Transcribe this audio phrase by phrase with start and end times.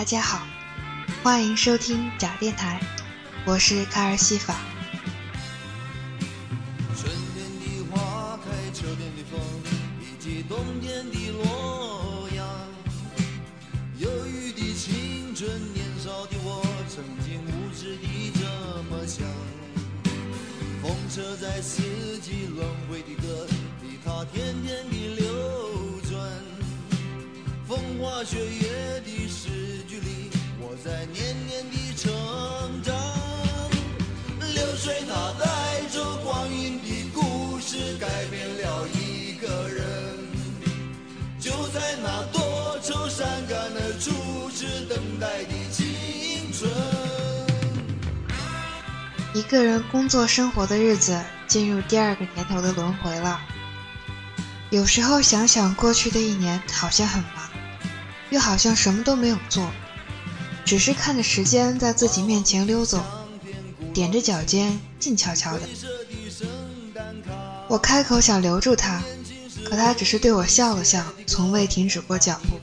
[0.00, 0.46] 大家好，
[1.22, 2.80] 欢迎收听假电台，
[3.44, 4.56] 我是卡尔西法。
[6.96, 9.38] 春天的花开，秋天的风，
[10.00, 12.48] 以及冬天的洛阳。
[13.98, 19.26] 忧郁的青春，年少的我，曾经无知的这么想。
[20.80, 21.82] 风车在四
[22.20, 23.44] 季轮回的歌
[23.82, 26.18] 里，它天天的流转。
[27.68, 28.99] 风花雪月，
[30.82, 32.10] 在年年的成
[32.82, 32.94] 长。
[34.40, 39.84] 流水它带着光阴的故事，改变了一个人。
[41.38, 46.70] 就在那多愁善感的初次等待的青春。
[49.34, 53.38] 一个人工作生活的日子进入第二个年头的轮回了。
[54.70, 57.50] 有时候想想过去的一年，好像很忙，
[58.30, 59.70] 又好像什么都没有做，
[60.70, 63.02] 只是看着时间在自己面前溜走，
[63.92, 65.62] 踮着脚尖，静悄悄的。
[67.66, 69.02] 我开口想留住他，
[69.64, 72.60] 可他只是对我笑了笑，从未停止过脚步。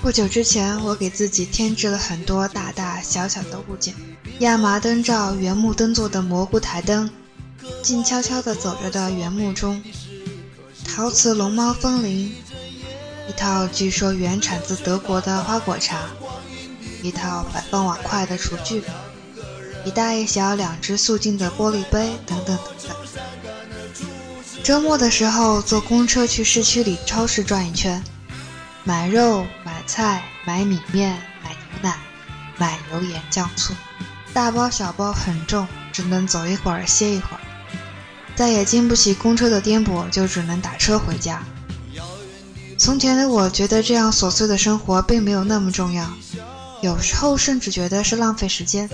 [0.00, 3.92] 不久之前，我给自己添置了很多大大小小的物件。
[4.38, 7.10] 亚麻灯罩原木灯做的蘑菇台灯，
[7.82, 9.82] 静悄悄地走着的原木钟，
[10.84, 12.32] 陶瓷龙猫风铃，
[13.28, 15.98] 一套据说原产自德国的花果茶，
[17.02, 18.82] 一套摆放碗筷的厨具，
[19.84, 22.96] 一大一小两只素净的玻璃杯，等等等等。
[24.62, 28.02] 周末的时候，坐公车去市区里超市转一圈，
[28.84, 31.98] 买肉、买菜、买米面、买牛奶、
[32.56, 33.74] 买油盐酱醋。
[34.32, 37.40] 大包小包很重，只能走一会儿歇一会儿，
[38.34, 41.42] 再也经不起公车的颠簸，就只能打车回家。
[42.78, 46.06] 从前的我觉得这样琐碎的生活并没有那么重要，
[46.82, 48.88] 有时候甚至觉得是浪费时间。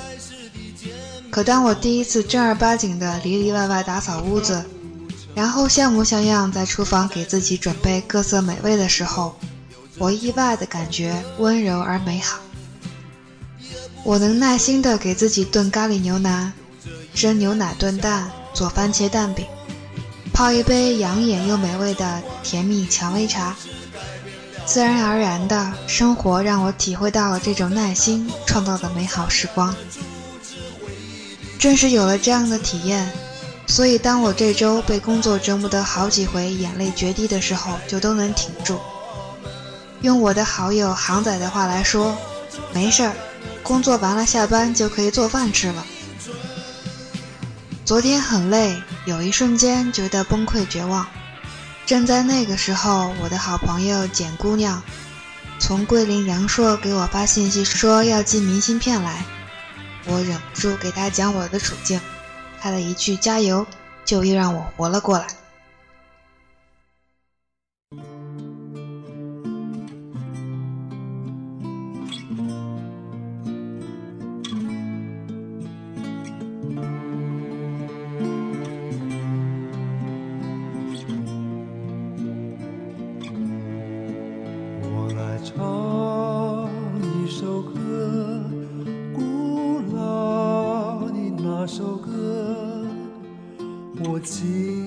[1.31, 4.65] 可当我第一次正儿八经的里里外外打扫屋子，
[5.34, 9.34] 然后像模像样在厨房给自己准备各色美味的时候，
[9.99, 12.38] 我意外的感觉温柔而美好。
[14.04, 16.53] 我能耐心的给自己炖咖喱牛腩，
[17.14, 19.47] 蒸牛奶炖蛋，做番茄蛋饼，
[20.32, 23.54] 泡一杯养眼又美味的甜蜜蔷薇茶。
[24.65, 29.75] 自然而然的生活让我体会到了这种耐心创造的美好时光。
[31.59, 33.12] 正是有了这样的体验，
[33.66, 38.78] 所以当我这周被工作折磨得好几回眼泪决堤的时候，就都能挺住。
[40.00, 42.16] 用我的好友航仔的话来说，
[42.72, 43.12] 没事儿。
[43.62, 45.87] 工作完了，下班就可以做饭吃了。
[47.84, 51.06] 昨天很累，有一瞬间觉得崩溃绝望。
[51.84, 54.82] 正在那个时候，我的好朋友简姑娘
[55.58, 59.24] 从桂林阳朔给我发信息说要寄明信片来，
[60.06, 62.00] 我忍不住给她讲我的处境，
[62.60, 63.66] 她的一句加油，
[64.04, 65.26] 就又让我活了过来。
[94.22, 94.81] 轻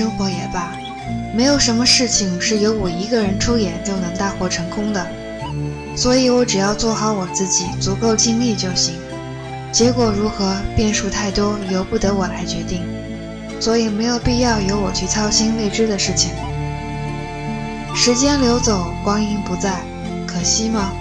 [0.00, 0.72] 生活也罢，
[1.34, 5.06] 没有什么事情是由我一个人出演就能大获成功的。
[5.94, 8.94] 所以我只要做好我自己，足够尽力就行。
[9.70, 12.80] 结果如何，变数太多，由不得我来决定。
[13.60, 16.30] 所以没有必要由我去操心未知的事情。
[17.94, 19.82] 时间流走，光阴不在，
[20.26, 20.92] 可惜吗？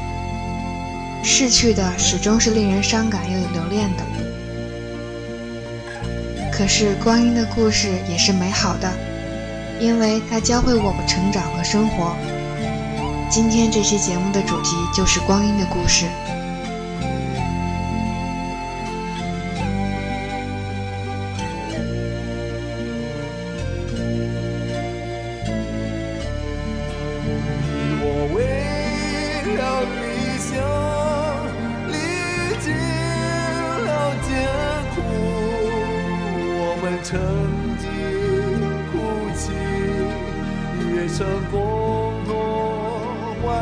[1.23, 4.03] 逝去的始终是令人伤感又有留恋的。
[6.59, 8.91] 可是光阴的故事也是美好的，
[9.79, 12.13] 因为它教会我们成长和生活。
[13.29, 16.05] 今天这期节目的主题就是光阴的故事。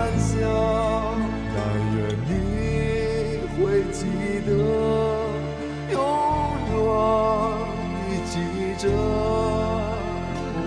[0.07, 0.39] 幻想。
[1.53, 1.57] 但
[1.97, 2.31] 愿你
[3.57, 3.99] 会记
[4.45, 4.49] 得，
[5.91, 5.95] 永
[6.71, 6.79] 远
[8.07, 8.33] 地记
[8.77, 8.83] 着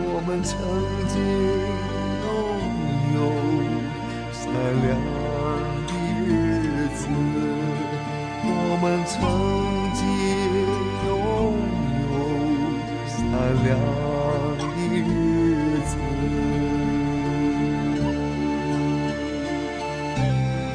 [0.05, 0.53] 我们曾
[1.09, 1.15] 经
[2.23, 2.29] 拥
[3.17, 3.19] 有
[4.31, 4.39] 善
[4.83, 4.89] 良
[5.87, 5.91] 的
[6.27, 6.29] 日
[6.95, 7.03] 子。
[8.45, 8.49] 我
[8.83, 9.11] 们曾
[9.95, 10.01] 经。
[13.65, 14.10] 亮的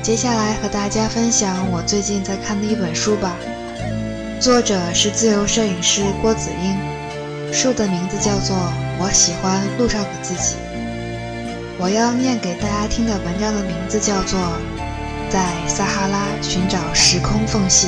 [0.06, 3.36] 接下来和大家分享我最近在看的一本书吧，
[4.40, 8.56] 作者是自由摄影师郭子英，书的名字叫做
[9.00, 10.54] 《我喜欢路上的自己》。
[11.80, 14.40] 我要念给大家听的文章的名字叫做
[15.28, 17.88] 《在撒哈拉寻找时空缝隙》。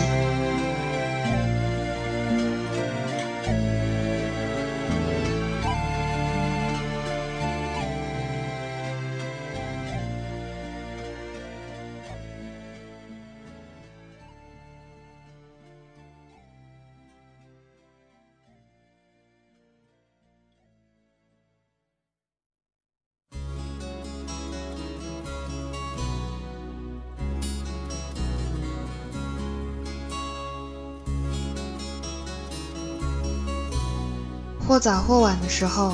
[34.67, 35.93] 或早或晚的时候，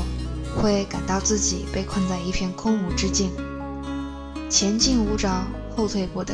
[0.57, 3.29] 会感到自己被困在一片空无之境，
[4.49, 5.29] 前进无着，
[5.75, 6.33] 后退不得，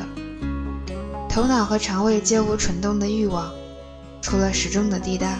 [1.27, 3.51] 头脑和肠胃皆无蠢动的欲望，
[4.21, 5.39] 除了时钟的滴答，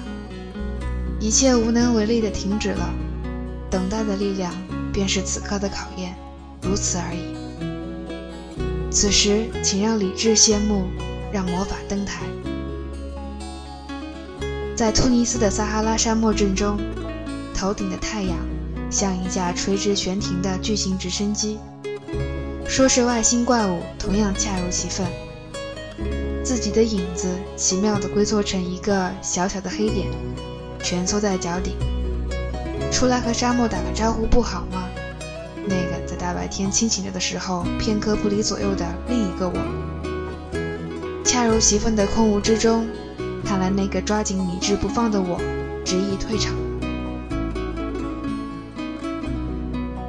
[1.22, 2.94] 一切无能为力的停止了，
[3.72, 4.54] 等待的力量
[4.92, 6.14] 便是此刻的考验，
[6.62, 7.34] 如此而已。
[8.92, 10.84] 此时，请让理智谢幕，
[11.32, 12.24] 让魔法登台。
[14.80, 16.80] 在突尼斯的撒哈拉沙漠阵中，
[17.54, 18.38] 头顶的太阳
[18.90, 21.60] 像一架垂直悬停的巨型直升机。
[22.66, 25.06] 说是外星怪物，同样恰如其分。
[26.46, 27.28] 自己的影子
[27.58, 30.08] 奇妙地龟缩成一个小小的黑点，
[30.82, 31.76] 蜷缩在脚底。
[32.90, 34.88] 出来和沙漠打个招呼不好吗？
[35.66, 39.60] 那个在大白天清醒着的时候片刻不离左右的另一个我，
[41.26, 42.88] 恰如其分的空无之中。
[43.50, 45.42] 看来那个抓紧理智不放的我，
[45.84, 46.54] 执意退场。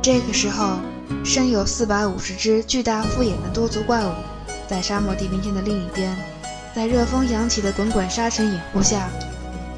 [0.02, 0.76] 这个时候，
[1.24, 4.10] 身有四百五十只巨大复眼的多足怪物，
[4.68, 6.14] 在沙漠地平线的另一边，
[6.76, 9.08] 在热风扬起的滚滚沙尘掩护下，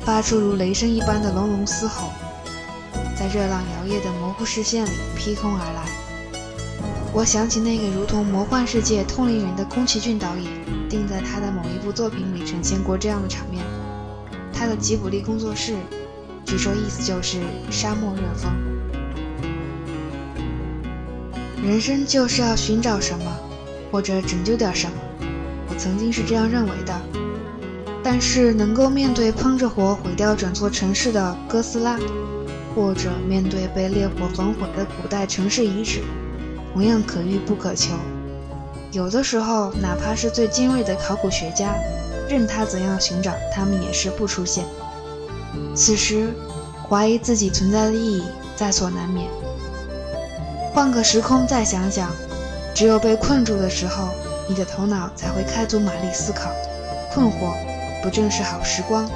[0.05, 2.11] 发出如雷声一般的隆隆嘶吼，
[3.17, 6.02] 在热浪摇曳的模糊视线里劈空而来。
[7.13, 10.51] 我想起那个如同魔幻世界通灵人的宫崎骏导演。
[10.93, 13.65] 定在他的某一部作品里呈现过这样的场面。
[14.53, 15.75] 他的吉卜力工作室，
[16.45, 17.41] 据说意思就是
[17.71, 18.53] 沙漠热风。
[21.67, 23.25] 人生就是要寻找什么，
[23.91, 24.93] 或者拯救点什么。
[25.71, 27.01] 我曾经是这样认为的。
[28.03, 31.99] 但是能够面对喷着火毁掉整座城市的哥斯拉，
[32.75, 36.03] 或者面对被烈火焚毁的古代城市遗址，
[36.73, 37.95] 同样可遇不可求。
[38.91, 41.75] 有的时候，哪怕是最精锐的考古学家，
[42.29, 44.65] 任他怎样寻找，他们也是不出现。
[45.75, 46.33] 此时，
[46.89, 48.25] 怀疑自己存在的意义
[48.57, 49.29] 在所难免。
[50.75, 52.11] 换个时空再想想，
[52.75, 54.09] 只有被困住的时候，
[54.49, 56.51] 你的头脑才会开足马力思考。
[57.13, 57.55] 困惑，
[58.03, 59.09] 不正是好时光？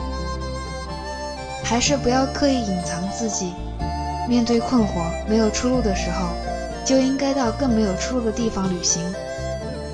[1.62, 3.52] 还是不要刻意隐藏自己。
[4.28, 6.28] 面对困惑、没有出路的时候，
[6.86, 9.02] 就应该到更没有出路的地方旅行。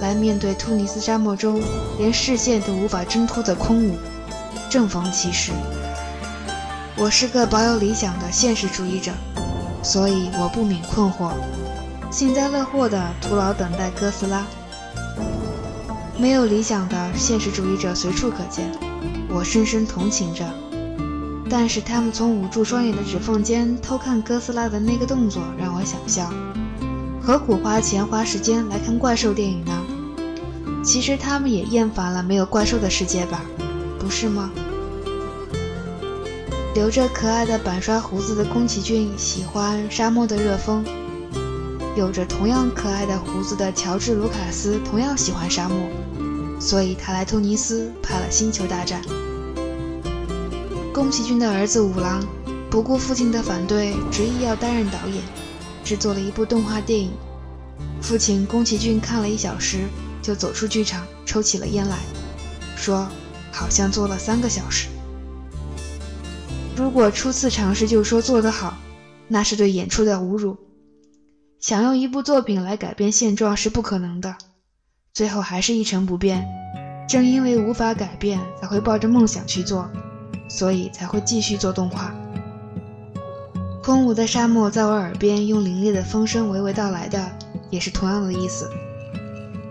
[0.00, 1.62] 来面对突尼斯沙漠中
[1.96, 3.96] 连视线都无法挣脱的空无，
[4.68, 5.52] 正逢其时。
[6.96, 9.12] 我是个保有理想的现实主义者，
[9.82, 11.30] 所以我不免困惑，
[12.10, 14.44] 幸灾乐祸地徒劳等待哥斯拉。
[16.18, 18.70] 没有理想的现实主义者随处可见，
[19.30, 20.44] 我深深同情着。
[21.48, 26.30] 但是他们从捂住双眼的指缝间偷看哥斯拉的那个动作让我想笑。
[27.24, 29.80] 何苦花钱花时间来看怪兽电影呢？
[30.84, 33.42] 其实他们也厌烦了没有怪兽的世界吧，
[33.96, 34.50] 不是吗？
[36.74, 40.84] 留着可爱的板刷胡子的宫崎骏喜欢沙漠的热风，
[41.94, 45.78] 有着同样可爱的胡子的乔治·卢卡斯同样喜欢沙漠，
[46.58, 49.00] 所以他来突尼斯拍了《星球大战》。
[50.92, 52.20] 宫崎骏的儿子五郎
[52.68, 55.22] 不顾父亲的反对，执意要担任导演，
[55.84, 57.12] 制作了一部动画电影。
[58.00, 59.84] 父亲宫崎骏看了一小时，
[60.20, 61.98] 就走出剧场，抽起了烟来，
[62.76, 63.08] 说
[63.50, 64.88] ：“好像做了三个小时。”
[66.76, 68.76] 如果初次尝试就说做得好，
[69.28, 70.56] 那是对演出的侮辱。
[71.60, 74.36] 想用一部作品来改变现状是不可能的，
[75.12, 76.44] 最后还是一成不变。
[77.08, 79.90] 正因为无法改变，才会抱着梦想去做，
[80.48, 82.14] 所以才会继续做动画。
[83.82, 87.20] 空无的沙漠在我耳边用凛冽的风声娓娓道来的，
[87.68, 88.70] 也是同样的意思。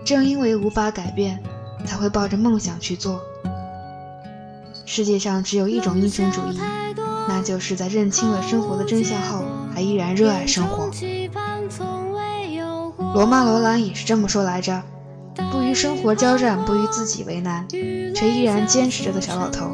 [0.04, 1.42] 正因为无法改变，
[1.86, 3.22] 才会抱着梦想去做。
[4.84, 6.60] 世界上只有一种英雄主义。
[7.28, 10.90] 那就是在认清了生活的真相后，还依然热爱生活。
[13.14, 14.82] 罗曼·罗兰也是这么说来着
[15.52, 19.70] ：“不与生活交战，不与自己为难，却依然坚持着的小老头。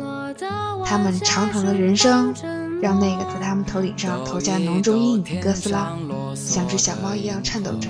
[0.85, 2.35] 他们长长的人生，
[2.81, 5.93] 让那个在他们头顶上投下浓重阴影的哥斯拉，
[6.35, 7.89] 像只小猫一样颤抖着。”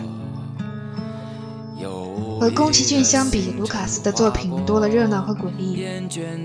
[2.40, 5.84] 和宫崎骏相比，卢卡斯的作品多了热闹和诡异，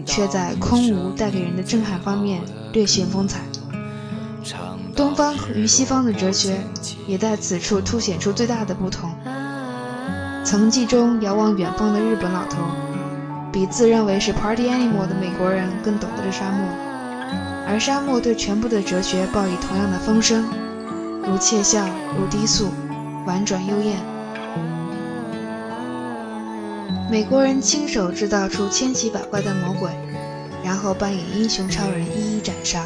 [0.06, 3.42] 却在空无带给人的震撼方面略显风采。
[4.96, 6.60] 东方与西方的哲学
[7.08, 9.10] 也在此处凸显出最大的不同。
[10.44, 12.58] 曾记中遥望远方的日本老头，
[13.52, 16.68] 比自认为是 Party Animal 的美国人更懂得这沙漠，
[17.74, 20.48] 而沙漠对全部的哲学报以同样的风声，
[21.26, 21.84] 如窃笑，
[22.16, 22.70] 如低诉，
[23.26, 23.98] 婉转幽艳。
[27.10, 29.90] 美国人亲手制造出千奇百怪的魔鬼，
[30.64, 32.86] 然后扮演英雄超人一一斩杀。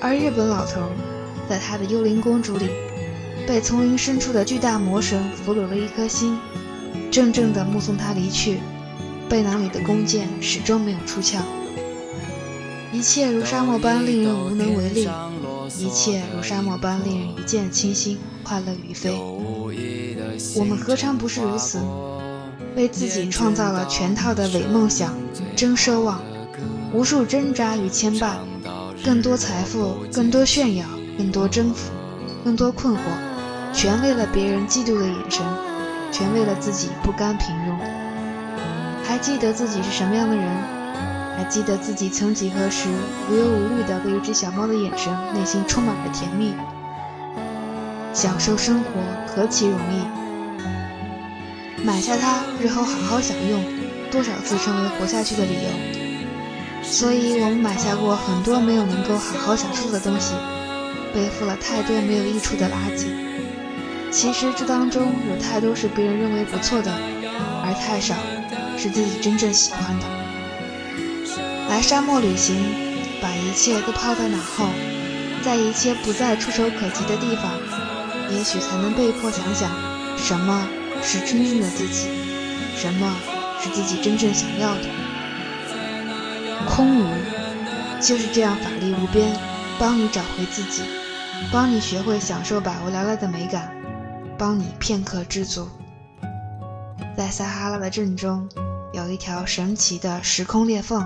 [0.00, 0.82] 而日本老头，
[1.48, 2.70] 在他的幽灵公主里，
[3.48, 6.38] 被丛林深处的巨大魔神俘虏了一颗心，
[7.10, 8.60] 怔怔地目送他离去，
[9.28, 11.40] 背囊里的弓箭始终没有出鞘。
[13.02, 15.08] 一切如沙漠般令人无能为力，
[15.76, 19.20] 一切如沙漠般令人一见倾心，快乐于飞。
[20.56, 21.80] 我们何尝不是如此？
[22.76, 25.16] 为自己创造了全套的伪梦想、
[25.56, 26.22] 真奢望，
[26.92, 28.36] 无数挣扎与牵绊，
[29.04, 30.86] 更多财富、更多炫耀、
[31.18, 31.90] 更多征服、
[32.44, 33.00] 更多困惑，
[33.74, 35.44] 全为了别人嫉妒的眼神，
[36.12, 37.76] 全为了自己不甘平庸。
[39.02, 40.46] 还记得自己是什么样的人？
[41.42, 42.88] 还记得自己曾几何时
[43.28, 46.54] 无忧无虑的被一只小猫的眼神，内心充满了甜蜜。
[48.14, 48.90] 享受生活
[49.26, 50.06] 何其容易！
[51.84, 53.60] 买下它，日后好好享用，
[54.08, 56.84] 多少次成为活下去的理由。
[56.84, 60.34] 所以，我们买下过很多没有能够好好享受的东西，
[61.12, 63.06] 背负了太多没有益处的垃圾。
[64.12, 66.92] 其实，这当中有太多是别人认为不错的，
[67.64, 68.14] 而太少
[68.78, 70.21] 是自己真正喜欢的。
[71.72, 72.54] 来沙漠旅行，
[73.22, 74.66] 把一切都抛在脑后，
[75.42, 77.50] 在一切不再触手可及的地方，
[78.30, 79.70] 也许才能被迫想想
[80.18, 80.68] 什么。
[81.02, 82.08] 是真正的自己，
[82.76, 83.16] 什么
[83.58, 84.82] 是自己真正想要的？
[86.68, 87.14] 空无，
[88.02, 89.34] 就是这样法力无边，
[89.78, 90.82] 帮你找回自己，
[91.50, 93.74] 帮你学会享受百无聊赖的美感，
[94.36, 95.66] 帮你片刻知足。
[97.16, 98.46] 在撒哈拉的正中，
[98.92, 101.02] 有一条神奇的时空裂缝，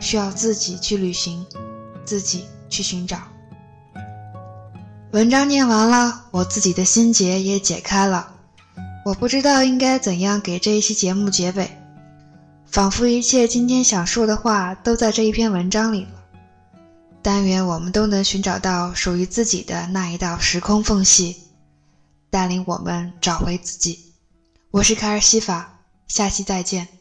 [0.00, 1.46] 需要自己去旅行，
[2.04, 3.18] 自己去寻找。
[5.12, 8.34] 文章念完了，我自己的心结也解开了。
[9.04, 11.70] 我不知道应该怎样给这一期节目结尾，
[12.66, 16.10] 仿佛一切今天想说的话都在这一篇文章里了。
[17.22, 21.36] 但愿我们都能寻找到属于自己的那一道时空缝隙，
[22.30, 23.98] 带领我们找回自己。
[24.70, 26.97] 我是凯尔西法，下期再见。